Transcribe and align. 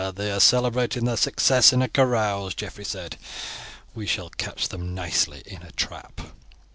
"They 0.15 0.31
are 0.31 0.39
celebrating 0.39 1.05
their 1.05 1.15
success 1.15 1.71
in 1.71 1.83
a 1.83 1.87
carouse," 1.87 2.55
Geoffrey 2.55 2.85
said. 2.85 3.17
"We 3.93 4.07
shall 4.07 4.29
catch 4.31 4.67
them 4.69 4.95
nicely 4.95 5.43
in 5.45 5.61
a 5.61 5.69
trap." 5.73 6.21